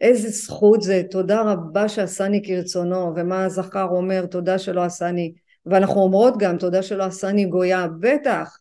[0.00, 5.34] איזה זכות זה, תודה רבה שעשני כרצונו, ומה הזכר אומר, תודה שלא עשני,
[5.66, 8.58] ואנחנו אומרות גם, תודה שלא עשני גויה, בטח,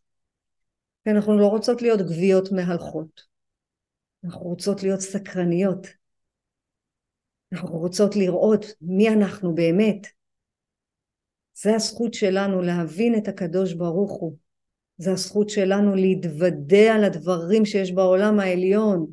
[1.03, 3.36] כי אנחנו לא רוצות להיות גוויות מהלכות.
[4.27, 5.87] אנחנו רוצות להיות סקרניות.
[7.53, 10.07] אנחנו רוצות לראות מי אנחנו באמת.
[11.53, 14.35] זה הזכות שלנו להבין את הקדוש ברוך הוא.
[14.97, 19.05] זה הזכות שלנו להתוודע לדברים שיש בעולם העליון.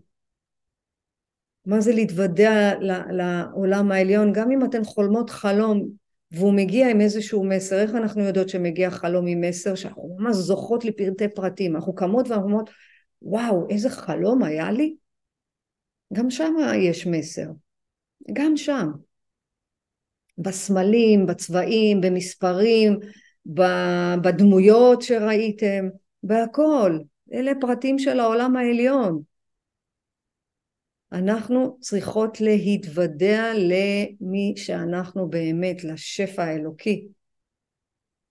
[1.66, 2.72] מה זה להתוודע
[3.10, 4.32] לעולם העליון?
[4.32, 5.88] גם אם אתן חולמות חלום
[6.30, 9.74] והוא מגיע עם איזשהו מסר, איך אנחנו יודעות שמגיע חלום עם מסר?
[9.74, 11.76] שאנחנו ממש זוכות לפרטי פרטים.
[11.76, 12.70] אנחנו קמות ואנחנו אומרות,
[13.22, 14.96] וואו, איזה חלום היה לי?
[16.14, 17.46] גם שם יש מסר.
[18.32, 18.90] גם שם.
[20.38, 22.98] בסמלים, בצבעים, במספרים,
[24.22, 25.88] בדמויות שראיתם,
[26.22, 26.98] בהכל.
[27.32, 29.22] אלה פרטים של העולם העליון.
[31.12, 37.08] אנחנו צריכות להתוודע למי שאנחנו באמת, לשפע האלוקי.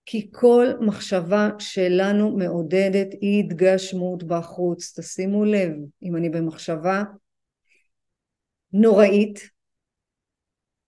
[0.06, 4.98] כי כל מחשבה שלנו מעודדת התגשמות בחוץ.
[4.98, 7.02] תשימו לב, אם אני במחשבה
[8.74, 9.50] נוראית,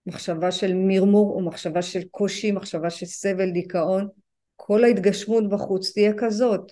[0.05, 4.07] מחשבה של מרמור או מחשבה של קושי, מחשבה של סבל, דיכאון,
[4.55, 6.71] כל ההתגשמות בחוץ תהיה כזאת.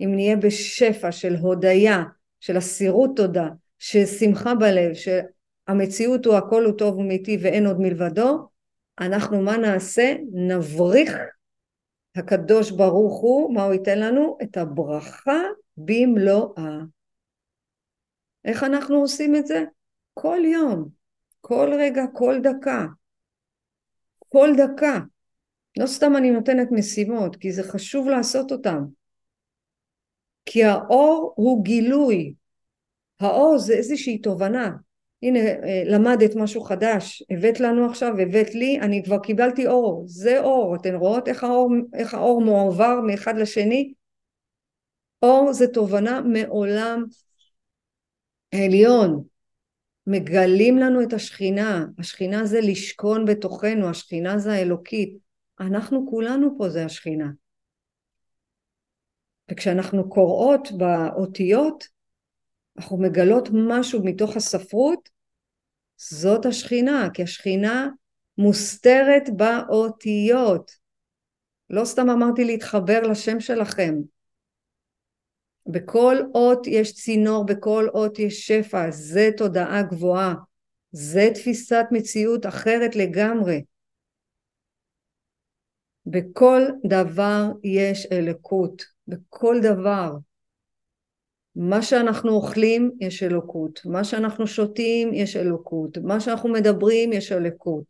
[0.00, 2.02] אם נהיה בשפע של הודיה,
[2.40, 8.48] של אסירות תודה, של שמחה בלב, שהמציאות הוא הכל הוא טוב ומיטיב ואין עוד מלבדו,
[9.00, 10.14] אנחנו מה נעשה?
[10.32, 11.12] נבריך
[12.16, 14.38] הקדוש ברוך הוא, מה הוא ייתן לנו?
[14.42, 15.40] את הברכה
[15.76, 16.78] במלואה.
[18.44, 19.64] איך אנחנו עושים את זה?
[20.14, 20.88] כל יום,
[21.40, 22.86] כל רגע, כל דקה.
[24.28, 24.98] כל דקה.
[25.78, 28.78] לא סתם אני נותנת משימות, כי זה חשוב לעשות אותן.
[30.46, 32.34] כי האור הוא גילוי.
[33.20, 34.70] האור זה איזושהי תובנה.
[35.22, 40.04] הנה, אה, למדת משהו חדש, הבאת לנו עכשיו, הבאת לי, אני כבר קיבלתי אור.
[40.06, 40.76] זה אור.
[40.76, 43.92] אתן רואות איך האור, איך האור מועבר מאחד לשני?
[45.22, 47.04] אור זה תובנה מעולם
[48.54, 49.31] עליון.
[50.06, 55.18] מגלים לנו את השכינה, השכינה זה לשכון בתוכנו, השכינה זה האלוקית.
[55.60, 57.30] אנחנו כולנו פה זה השכינה.
[59.50, 61.84] וכשאנחנו קוראות באותיות,
[62.78, 65.08] אנחנו מגלות משהו מתוך הספרות,
[65.96, 67.88] זאת השכינה, כי השכינה
[68.38, 70.70] מוסתרת באותיות.
[71.70, 73.94] לא סתם אמרתי להתחבר לשם שלכם.
[75.66, 80.34] בכל אות יש צינור, בכל אות יש שפע, זה תודעה גבוהה,
[80.92, 83.62] זה תפיסת מציאות אחרת לגמרי.
[86.06, 90.12] בכל דבר יש אלוקות, בכל דבר.
[91.56, 97.84] מה שאנחנו אוכלים יש אלוקות, מה שאנחנו שותים יש אלוקות, מה שאנחנו מדברים יש אלוקות,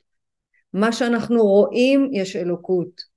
[0.72, 3.11] מה שאנחנו רואים יש אלוקות.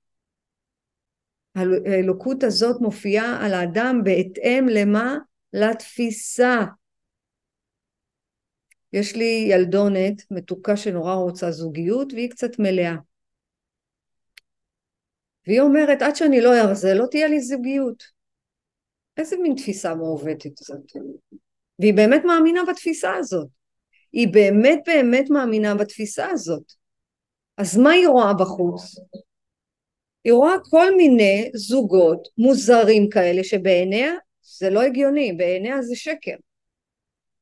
[1.56, 5.16] האלוקות הזאת מופיעה על האדם בהתאם למה?
[5.52, 6.64] לתפיסה.
[8.92, 12.94] יש לי ילדונת מתוקה שנורא רוצה זוגיות והיא קצת מלאה.
[15.46, 18.02] והיא אומרת עד שאני לא ארזה לא תהיה לי זוגיות.
[19.16, 20.92] איזה מין תפיסה מעוותת זאת?
[21.78, 23.48] והיא באמת מאמינה בתפיסה הזאת.
[24.12, 26.72] היא באמת באמת מאמינה בתפיסה הזאת.
[27.58, 28.82] אז מה היא רואה בחוץ?
[30.26, 34.12] היא רואה כל מיני זוגות מוזרים כאלה שבעיניה
[34.42, 36.36] זה לא הגיוני, בעיניה זה שקר.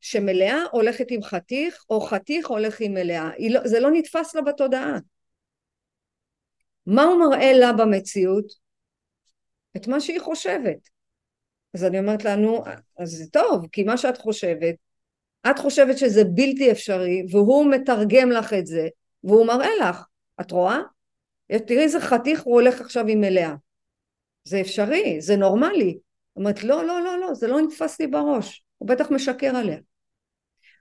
[0.01, 4.99] שמלאה הולכת עם חתיך או חתיך הולך עם מלאה, לא, זה לא נתפס לה בתודעה.
[6.87, 8.53] מה הוא מראה לה במציאות?
[9.77, 10.89] את מה שהיא חושבת.
[11.75, 12.65] אז אני אומרת לה, נו,
[12.99, 14.75] אז זה טוב, כי מה שאת חושבת,
[15.51, 18.89] את חושבת שזה בלתי אפשרי, והוא מתרגם לך את זה,
[19.25, 20.05] והוא מראה לך,
[20.41, 20.79] את רואה?
[21.49, 23.55] תראי איזה חתיך הוא הולך עכשיו עם מלאה.
[24.45, 25.99] זה אפשרי, זה נורמלי.
[26.37, 29.79] אומרת, לא, לא, לא, לא, זה לא נתפס לי בראש, הוא בטח משקר עליה.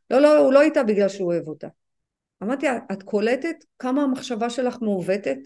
[0.10, 1.68] לא, לא, הוא לא איתה בגלל שהוא אוהב אותה.
[2.44, 5.38] אמרתי, את קולטת כמה המחשבה שלך מעוותת?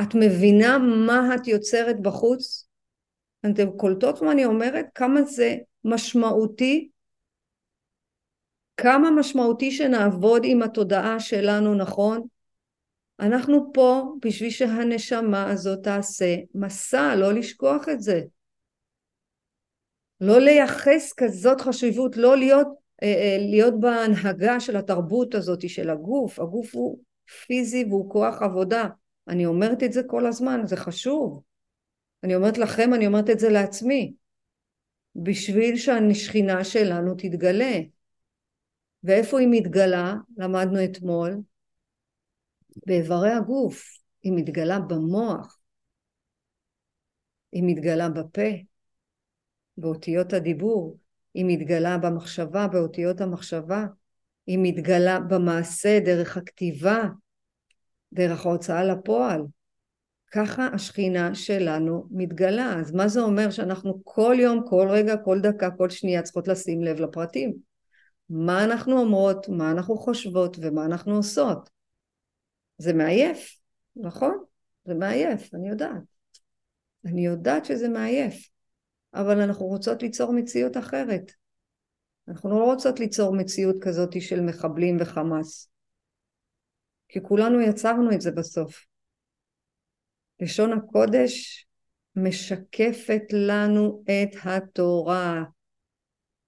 [0.00, 2.68] את מבינה מה את יוצרת בחוץ?
[3.40, 4.86] אתן קולטות מה אני אומרת?
[4.94, 6.88] כמה זה משמעותי?
[8.76, 12.26] כמה משמעותי שנעבוד עם התודעה שלנו נכון?
[13.20, 18.22] אנחנו פה בשביל שהנשמה הזאת תעשה מסע, לא לשכוח את זה.
[20.20, 22.66] לא לייחס כזאת חשיבות, לא להיות,
[23.02, 26.40] אה, אה, להיות בהנהגה של התרבות הזאת של הגוף.
[26.40, 26.98] הגוף הוא
[27.46, 28.88] פיזי והוא כוח עבודה.
[29.28, 31.42] אני אומרת את זה כל הזמן, זה חשוב.
[32.24, 34.12] אני אומרת לכם, אני אומרת את זה לעצמי.
[35.16, 37.78] בשביל שהשכינה שלנו תתגלה.
[39.04, 40.14] ואיפה היא מתגלה?
[40.36, 41.36] למדנו אתמול.
[42.86, 43.98] באיברי הגוף.
[44.22, 45.58] היא מתגלה במוח.
[47.52, 48.48] היא מתגלה בפה,
[49.76, 50.98] באותיות הדיבור.
[51.34, 53.86] היא מתגלה במחשבה, באותיות המחשבה.
[54.46, 57.02] היא מתגלה במעשה, דרך הכתיבה,
[58.12, 59.42] דרך ההוצאה לפועל.
[60.32, 62.74] ככה השכינה שלנו מתגלה.
[62.80, 66.82] אז מה זה אומר שאנחנו כל יום, כל רגע, כל דקה, כל שנייה צריכות לשים
[66.82, 67.54] לב לפרטים?
[68.30, 71.77] מה אנחנו אומרות, מה אנחנו חושבות ומה אנחנו עושות.
[72.78, 73.58] זה מעייף,
[73.96, 74.44] נכון?
[74.84, 76.02] זה מעייף, אני יודעת.
[77.04, 78.48] אני יודעת שזה מעייף,
[79.14, 81.32] אבל אנחנו רוצות ליצור מציאות אחרת.
[82.28, 85.70] אנחנו לא רוצות ליצור מציאות כזאת של מחבלים וחמאס.
[87.08, 88.84] כי כולנו יצרנו את זה בסוף.
[90.40, 91.66] לשון הקודש
[92.16, 95.42] משקפת לנו את התורה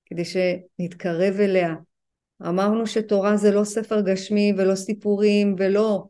[0.07, 1.75] כדי שנתקרב אליה.
[2.43, 6.05] אמרנו שתורה זה לא ספר גשמי ולא סיפורים ולא.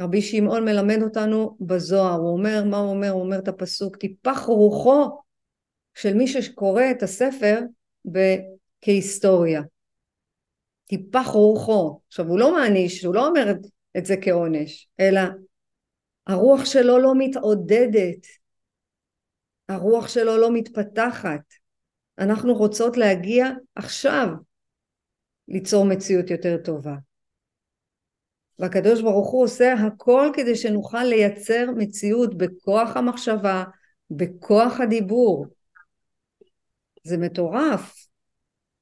[0.00, 3.10] רבי שמעון מלמד אותנו בזוהר, הוא אומר, מה הוא אומר?
[3.10, 5.18] הוא אומר את הפסוק, טיפח רוחו
[5.94, 7.60] של מי שקורא את הספר
[8.80, 9.62] כהיסטוריה.
[10.84, 12.00] טיפח רוחו.
[12.08, 13.52] עכשיו הוא לא מעניש, הוא לא אומר
[13.96, 15.20] את זה כעונש, אלא
[16.26, 18.26] הרוח שלו לא מתעודדת,
[19.68, 21.54] הרוח שלו לא מתפתחת.
[22.18, 24.28] אנחנו רוצות להגיע עכשיו
[25.48, 26.94] ליצור מציאות יותר טובה.
[28.60, 33.64] והקדוש ברוך הוא עושה הכל כדי שנוכל לייצר מציאות בכוח המחשבה,
[34.10, 35.46] בכוח הדיבור.
[37.04, 38.06] זה מטורף,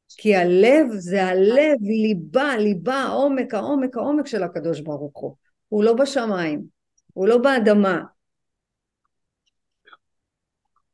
[0.08, 5.36] כי הלב זה הלב, ליבה, ליבה, העומק, העומק, העומק של הקדוש ברוך הוא.
[5.68, 6.64] הוא לא בשמיים.
[7.12, 8.02] הוא לא באדמה.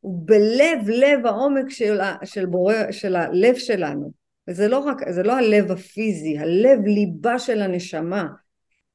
[0.01, 4.13] הוא בלב לב העומק של, של, בורא, של הלב שלנו.
[4.49, 8.27] וזה לא רק, זה לא הלב הפיזי, הלב ליבה של הנשמה.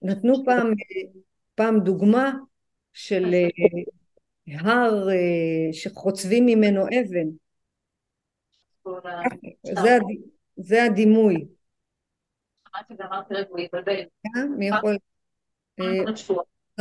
[0.02, 0.74] נתנו פעם,
[1.56, 2.32] פעם דוגמה
[2.94, 3.34] של
[4.48, 7.30] הר אה, שחוצבים ממנו אבן.
[9.64, 10.02] זה, הד...
[10.58, 11.46] זה הדימוי.
[14.26, 14.98] אה, מי יכול?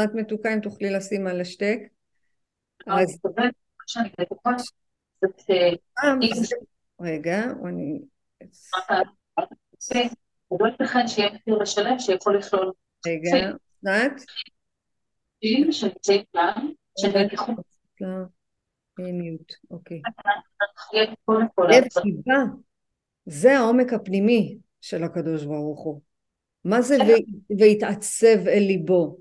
[0.05, 1.79] את מתוקה אם תוכלי לשים על השטק.
[2.87, 3.19] אז...
[7.01, 8.01] רגע, אני...
[10.51, 10.67] לא
[11.09, 12.73] שיהיה מחיר לשלם שיכול לכלול...
[13.07, 13.31] רגע?
[16.99, 17.57] שנמצאים
[17.97, 18.25] כאן,
[18.99, 20.01] מיוט, אוקיי.
[21.71, 22.43] לב סיבה,
[23.27, 26.01] זה העומק הפנימי של הקדוש ברוך הוא.
[26.65, 26.97] מה זה
[27.59, 29.19] והתעצב אל ליבו?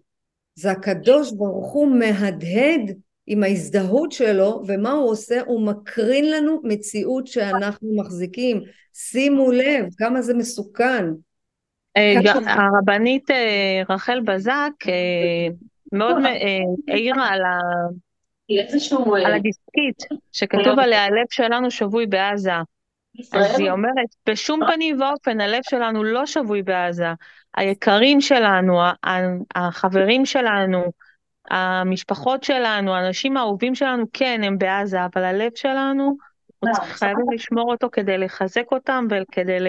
[0.56, 5.42] זה הקדוש ברוך הוא מהדהד עם ההזדהות שלו, ומה הוא עושה?
[5.46, 8.62] הוא מקרין לנו מציאות שאנחנו מחזיקים.
[8.94, 11.06] שימו לב כמה זה מסוכן.
[11.98, 12.14] אה,
[12.48, 15.48] הרבנית אה, רחל בזק אה,
[15.92, 16.16] מאוד
[16.88, 17.60] העירה על ה...
[19.26, 22.52] על הדיסקית, שכתוב עליה הלב שלנו שבוי בעזה.
[23.34, 27.14] אז היא אומרת, בשום פנים ואופן הלב שלנו לא שבוי בעזה.
[27.56, 28.80] היקרים שלנו,
[29.56, 30.84] החברים שלנו,
[31.50, 36.18] המשפחות שלנו, האנשים האהובים שלנו, כן, הם בעזה, אבל הלב שלנו,
[36.74, 39.68] חייבים לשמור אותו כדי לחזק אותם וכדי ל...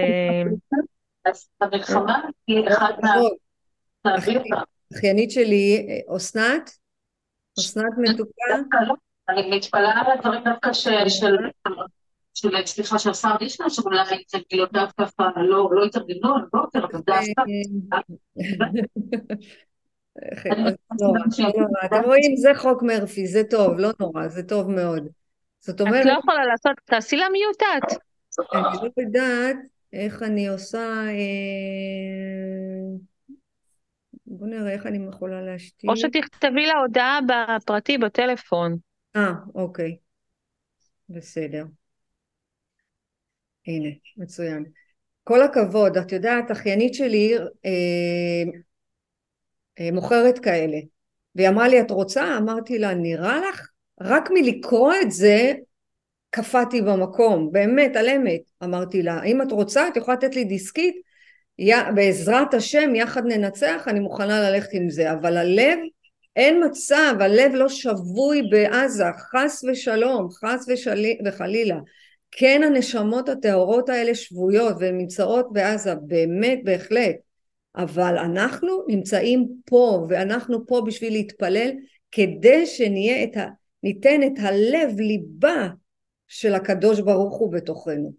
[1.28, 3.14] אז המלחמה היא אחד מה...
[4.94, 5.86] אחיינית שלי,
[6.16, 6.70] אסנת?
[7.58, 8.76] אסנת מתוקה?
[8.86, 8.94] לא.
[9.28, 11.08] אני מתפלאה על הדברים דווקא של...
[12.34, 15.04] של, סליחה, של השר לישנה, שאולי זה כאילו דווקא
[15.36, 17.42] לא, לא התארגנו על בוקר, אבל דווקא...
[21.00, 21.12] לא,
[21.84, 25.08] אתם רואים, זה חוק מרפי, זה טוב, לא נורא, זה טוב מאוד.
[25.60, 26.00] זאת אומרת...
[26.00, 28.02] את לא יכולה לעשות, תעשי לה מיוטט.
[28.54, 29.56] אני לא יודעת
[29.92, 30.78] איך אני עושה...
[31.08, 31.28] אה,
[34.26, 35.90] בוא נראה איך אני יכולה להשתיק.
[35.90, 38.76] או שתכתבי לה הודעה בפרטי, בטלפון.
[39.16, 39.96] אה, אוקיי.
[41.08, 41.64] בסדר.
[43.66, 44.64] הנה, מצוין.
[45.24, 48.60] כל הכבוד, את יודעת, אחיינית שלי אה,
[49.80, 50.78] אה, מוכרת כאלה,
[51.34, 52.36] והיא אמרה לי, את רוצה?
[52.38, 53.68] אמרתי לה, נראה לך?
[54.00, 55.52] רק מלקרוא את זה
[56.30, 60.96] קפאתי במקום, באמת, על אמת, אמרתי לה, אם את רוצה, את יכולה לתת לי דיסקית,
[61.58, 61.72] י...
[61.94, 65.78] בעזרת השם, יחד ננצח, אני מוכנה ללכת עם זה, אבל הלב,
[66.36, 71.06] אין מצב, הלב לא שבוי בעזה, חס ושלום, חס ושל...
[71.24, 71.76] וחלילה.
[72.30, 77.16] כן הנשמות הטהורות האלה שבויות והן נמצאות בעזה, באמת, בהחלט.
[77.76, 81.70] אבל אנחנו נמצאים פה, ואנחנו פה בשביל להתפלל,
[82.10, 83.46] כדי שנהיה את ה...
[84.26, 85.68] את הלב ליבה
[86.28, 88.12] של הקדוש ברוך הוא בתוכנו.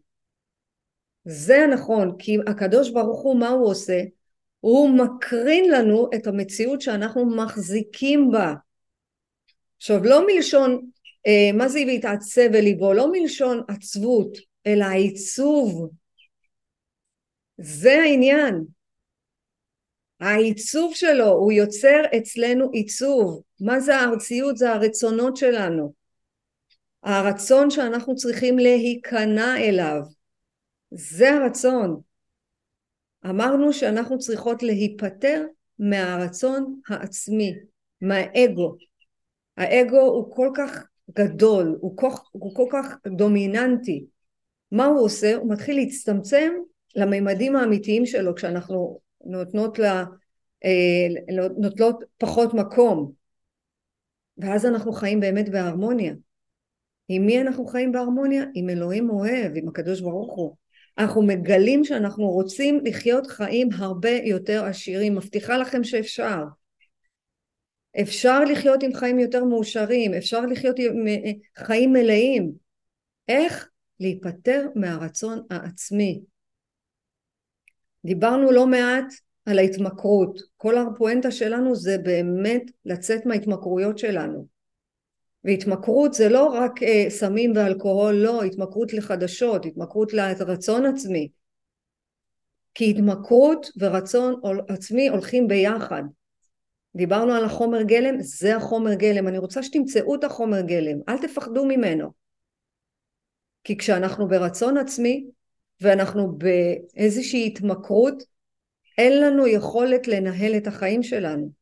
[1.26, 4.02] זה הנכון, כי הקדוש ברוך הוא, מה הוא עושה?
[4.60, 8.54] הוא מקרין לנו את המציאות שאנחנו מחזיקים בה.
[9.78, 10.89] עכשיו, לא מלשון,
[11.28, 12.93] אה, מה זה והתעצב אל ליבו?
[12.93, 15.89] לא מלשון עצבות, אלא העיצוב.
[17.58, 18.65] זה העניין.
[20.19, 23.41] העיצוב שלו, הוא יוצר אצלנו עיצוב.
[23.60, 24.58] מה זה הארציות?
[24.58, 25.98] זה הרצונות שלנו.
[27.03, 30.01] הרצון שאנחנו צריכים להיכנע אליו.
[30.91, 32.01] זה הרצון.
[33.25, 35.45] אמרנו שאנחנו צריכות להיפטר
[35.79, 37.53] מהרצון העצמי,
[38.01, 38.75] מהאגו.
[39.57, 40.83] האגו הוא כל כך
[41.17, 44.05] גדול, הוא כל, הוא כל כך דומיננטי.
[44.71, 45.35] מה הוא עושה?
[45.35, 46.51] הוא מתחיל להצטמצם
[46.95, 50.03] לממדים האמיתיים שלו כשאנחנו נותנות לה,
[50.65, 53.12] אה, נוטלות פחות מקום
[54.38, 56.13] ואז אנחנו חיים באמת בהרמוניה
[57.10, 58.43] עם מי אנחנו חיים בהרמוניה?
[58.54, 60.56] עם אלוהים אוהב, עם הקדוש ברוך הוא
[60.98, 66.43] אנחנו מגלים שאנחנו רוצים לחיות חיים הרבה יותר עשירים מבטיחה לכם שאפשר
[68.02, 72.52] אפשר לחיות עם חיים יותר מאושרים אפשר לחיות עם אה, חיים מלאים
[73.28, 73.69] איך?
[74.00, 76.22] להיפטר מהרצון העצמי
[78.06, 79.13] דיברנו לא מעט
[79.45, 80.39] על ההתמכרות.
[80.58, 84.59] כל הפואנטה שלנו זה באמת לצאת מההתמכרויות שלנו.
[85.43, 91.29] והתמכרות זה לא רק אה, סמים ואלכוהול, לא, התמכרות לחדשות, התמכרות לרצון עצמי.
[92.73, 96.04] כי התמכרות ורצון עצמי הולכים ביחד.
[96.96, 99.27] דיברנו על החומר גלם, זה החומר גלם.
[99.27, 102.12] אני רוצה שתמצאו את החומר גלם, אל תפחדו ממנו.
[103.63, 105.25] כי כשאנחנו ברצון עצמי,
[105.81, 108.23] ואנחנו באיזושהי התמכרות,
[108.98, 111.58] אין לנו יכולת לנהל את החיים שלנו.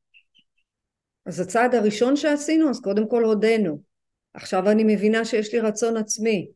[1.27, 3.81] אז הצעד הראשון שעשינו, אז קודם כל הודינו.
[4.33, 6.47] עכשיו אני מבינה שיש לי רצון עצמי.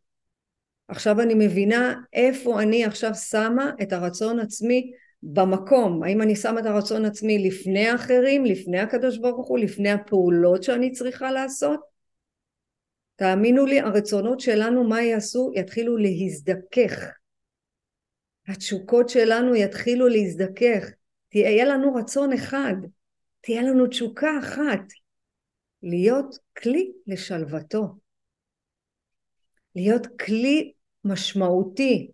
[0.87, 4.91] עכשיו אני מבינה איפה אני עכשיו שמה את הרצון עצמי
[5.23, 6.03] במקום.
[6.03, 10.91] האם אני שמה את הרצון עצמי לפני האחרים, לפני הקדוש ברוך הוא, לפני הפעולות שאני
[10.91, 11.79] צריכה לעשות?
[13.15, 15.51] תאמינו לי, הרצונות שלנו, מה יעשו?
[15.55, 17.11] יתחילו להזדכך.
[18.47, 20.89] התשוקות שלנו יתחילו להזדכך.
[21.29, 22.75] תהיה לנו רצון אחד,
[23.41, 24.79] תהיה לנו תשוקה אחת,
[25.83, 27.95] להיות כלי לשלוותו.
[29.75, 30.73] להיות כלי
[31.05, 32.11] משמעותי,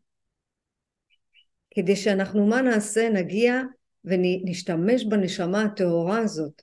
[1.72, 3.10] כדי שאנחנו מה נעשה?
[3.10, 3.62] נגיע
[4.06, 6.62] ונשתמש בנשמה הטהורה הזאת.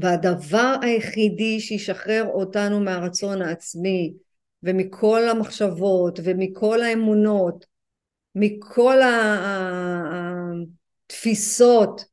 [0.00, 4.14] והדבר היחידי שישחרר אותנו מהרצון העצמי
[4.62, 7.66] ומכל המחשבות ומכל האמונות,
[8.34, 8.98] מכל
[11.08, 12.04] התפיסות,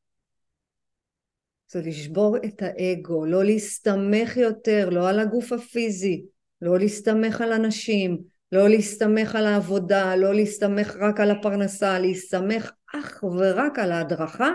[1.72, 6.26] זה לשבור את האגו, לא להסתמך יותר, לא על הגוף הפיזי,
[6.62, 8.18] לא להסתמך על אנשים,
[8.52, 14.50] לא להסתמך על העבודה, לא להסתמך רק על הפרנסה, להסתמך אך ורק על ההדרכה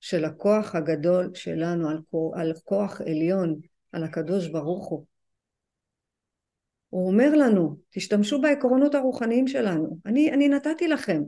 [0.00, 1.98] של הכוח הגדול שלנו, על,
[2.34, 3.60] על כוח עליון,
[3.92, 5.04] על הקדוש ברוך הוא.
[6.88, 9.98] הוא אומר לנו, תשתמשו בעקרונות הרוחניים שלנו.
[10.06, 11.22] אני, אני נתתי לכם.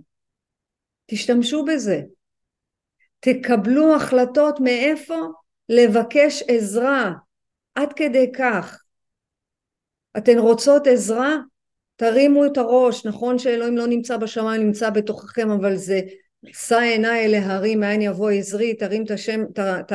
[1.06, 2.02] תשתמשו בזה.
[3.20, 5.18] תקבלו החלטות מאיפה
[5.68, 7.12] לבקש עזרה.
[7.74, 8.82] עד כדי כך.
[10.18, 11.36] אתן רוצות עזרה?
[11.96, 13.06] תרימו את הראש.
[13.06, 16.00] נכון שאלוהים לא נמצא בשמיים, נמצא בתוככם, אבל זה
[16.46, 19.92] שא עיניי אל ההרים, מאין יבוא עזרי, תרים את השם, ת, ת,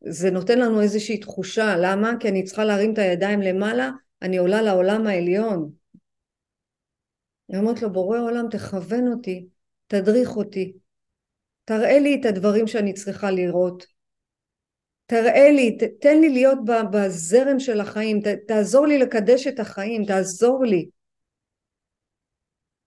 [0.00, 1.76] זה נותן לנו איזושהי תחושה.
[1.76, 2.12] למה?
[2.20, 3.90] כי אני צריכה להרים את הידיים למעלה,
[4.22, 5.70] אני עולה לעולם העליון.
[7.48, 9.46] היא אומרת לו, בורא עולם, תכוון אותי,
[9.86, 10.72] תדריך אותי,
[11.64, 13.86] תראה לי את הדברים שאני צריכה לראות.
[15.06, 16.58] תראה לי, ת, תן לי להיות
[16.92, 20.88] בזרם של החיים, ת, תעזור לי לקדש את החיים, תעזור לי.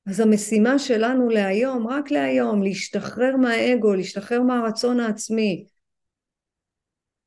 [0.10, 5.66] אז המשימה שלנו להיום, רק להיום, להשתחרר מהאגו, להשתחרר מהרצון העצמי,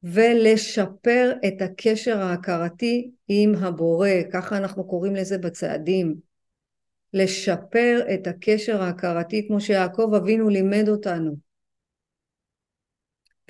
[0.02, 6.29] ולשפר את הקשר ההכרתי עם הבורא, ככה אנחנו קוראים לזה בצעדים.
[7.12, 11.36] לשפר את הקשר ההכרתי כמו שיעקב אבינו לימד אותנו.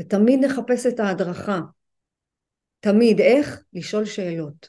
[0.01, 1.61] ותמיד נחפש את ההדרכה.
[2.81, 3.21] תמיד.
[3.21, 3.63] איך?
[3.73, 4.69] לשאול שאלות.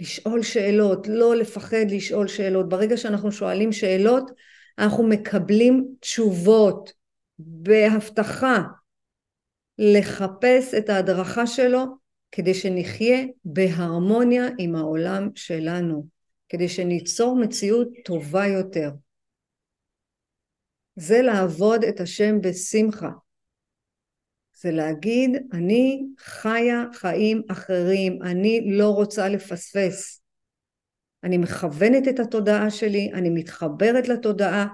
[0.00, 2.68] לשאול שאלות, לא לפחד לשאול שאלות.
[2.68, 4.30] ברגע שאנחנו שואלים שאלות,
[4.78, 6.92] אנחנו מקבלים תשובות
[7.38, 8.62] בהבטחה
[9.78, 11.84] לחפש את ההדרכה שלו
[12.32, 16.06] כדי שנחיה בהרמוניה עם העולם שלנו,
[16.48, 18.90] כדי שניצור מציאות טובה יותר.
[20.96, 23.10] זה לעבוד את השם בשמחה.
[24.60, 30.22] זה להגיד, אני חיה חיים אחרים, אני לא רוצה לפספס.
[31.24, 34.66] אני מכוונת את התודעה שלי, אני מתחברת לתודעה,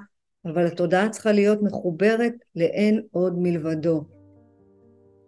[0.44, 4.13] אבל התודעה צריכה להיות מחוברת לאין עוד מלבדו.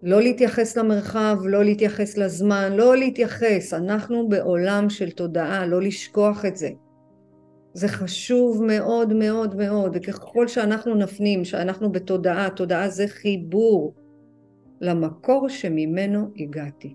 [0.02, 3.74] לא להתייחס למרחב, לא להתייחס לזמן, לא להתייחס.
[3.74, 6.70] אנחנו בעולם של תודעה, לא לשכוח את זה.
[7.74, 13.94] זה חשוב מאוד מאוד מאוד, וככל שאנחנו נפנים שאנחנו בתודעה, תודעה זה חיבור.
[14.80, 16.94] למקור שממנו הגעתי.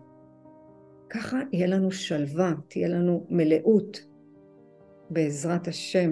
[1.10, 4.06] ככה יהיה לנו שלווה, תהיה לנו מלאות
[5.10, 6.12] בעזרת השם.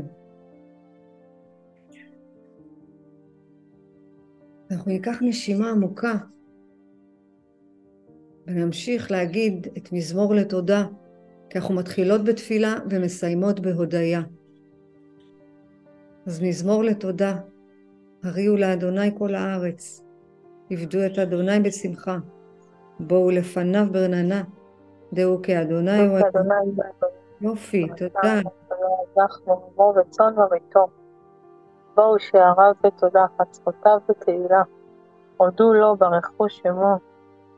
[4.71, 6.13] אנחנו ניקח נשימה עמוקה
[8.50, 10.84] ונמשיך להגיד את מזמור לתודה,
[11.50, 14.22] כי אנחנו מתחילות בתפילה ומסיימות בהודיה.
[16.28, 17.36] אז מזמור לתודה,
[18.24, 20.04] הריעו לאדוני כל הארץ,
[20.72, 22.18] עבדו את אדוני בשמחה,
[23.00, 24.43] בואו לפניו ברננה,
[25.14, 26.56] דעו כי אדוני הוא אדוני.
[27.41, 28.41] יופי, תודה.
[31.95, 34.62] בואו שעריו בתודה, חצרותיו בתהילה,
[35.38, 36.97] הודו לו, ברכו שמו,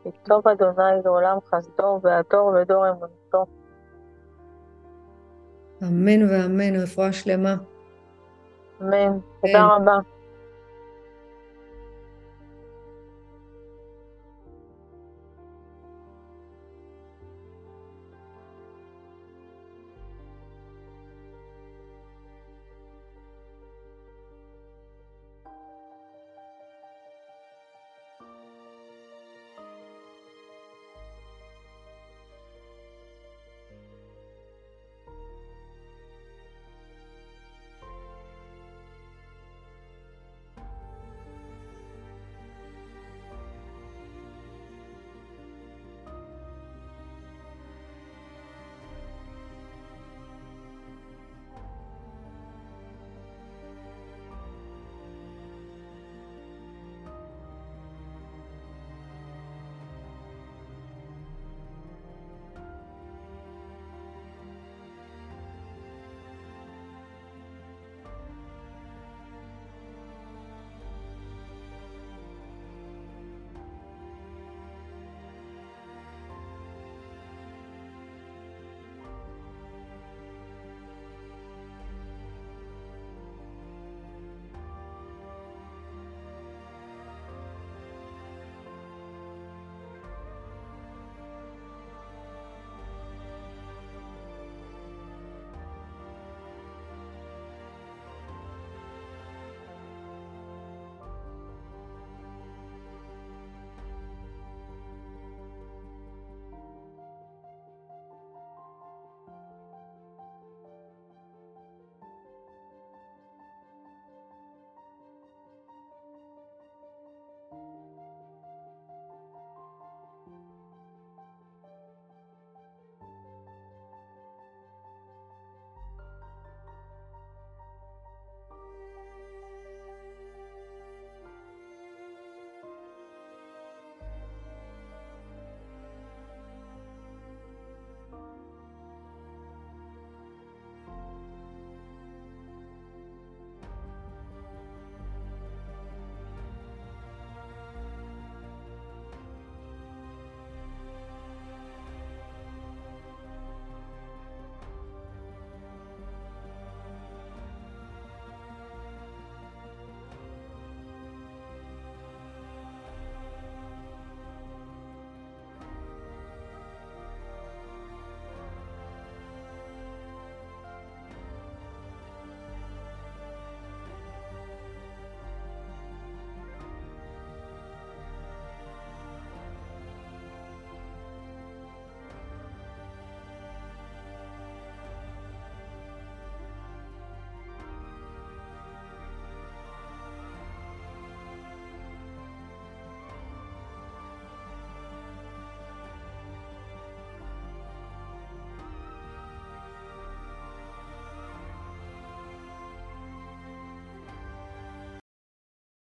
[0.06, 3.46] יכתוב אדוני לעולם חסדו, והדור ודור אמונתו.
[5.84, 7.56] אמן ואמן, רפואה שלמה.
[8.82, 10.11] אמן, תודה רבה.